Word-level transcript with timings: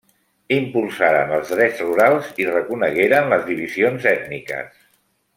Impulsaren 0.55 1.33
els 1.35 1.51
drets 1.55 1.83
rurals 1.85 2.31
i 2.43 2.47
reconegueren 2.49 3.29
les 3.35 3.45
divisions 3.53 4.09
ètniques. 4.17 4.81